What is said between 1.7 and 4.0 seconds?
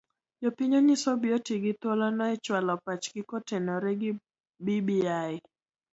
thuolono e chualo pachgi kotenore